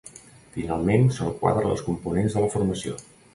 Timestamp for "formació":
2.57-2.99